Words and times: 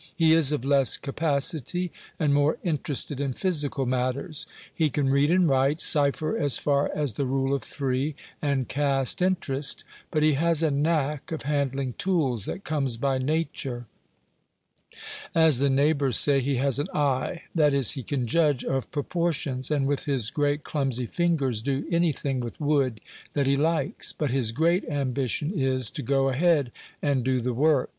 He 0.15 0.33
is 0.33 0.51
of 0.51 0.65
less 0.65 0.97
capacity, 0.97 1.91
and 2.17 2.33
more 2.33 2.57
interested 2.63 3.21
in 3.21 3.33
physical 3.33 3.85
matters. 3.85 4.47
He 4.73 4.89
can 4.89 5.09
read 5.11 5.29
and 5.29 5.47
write, 5.47 5.79
cipher 5.79 6.35
as 6.35 6.57
far 6.57 6.89
as 6.95 7.13
the 7.13 7.25
"rule 7.27 7.53
of 7.53 7.61
three," 7.63 8.15
and 8.41 8.67
cast 8.67 9.21
interest; 9.21 9.83
but 10.09 10.23
he 10.23 10.33
has 10.33 10.63
a 10.63 10.71
knack 10.71 11.31
of 11.31 11.43
handling 11.43 11.93
tools 11.99 12.45
that 12.45 12.63
comes 12.63 12.97
by 12.97 13.19
nature. 13.19 13.85
As 15.35 15.59
the 15.59 15.69
neighbors 15.69 16.17
say, 16.17 16.39
he 16.41 16.55
has 16.55 16.79
an 16.79 16.87
eye, 16.95 17.43
that 17.53 17.75
is, 17.75 17.91
he 17.91 18.01
can 18.01 18.25
judge 18.25 18.65
of 18.65 18.89
proportions, 18.89 19.69
and, 19.69 19.85
with 19.85 20.05
his 20.05 20.31
great 20.31 20.63
clumsy 20.63 21.05
fingers, 21.05 21.61
do 21.61 21.85
anything 21.91 22.39
with 22.39 22.59
wood 22.59 23.01
that 23.33 23.45
he 23.45 23.55
likes; 23.55 24.13
but 24.13 24.31
his 24.31 24.51
great 24.51 24.83
ambition 24.85 25.51
is, 25.53 25.91
to 25.91 26.01
go 26.01 26.29
ahead 26.29 26.71
and 27.03 27.23
do 27.23 27.39
the 27.39 27.53
work. 27.53 27.89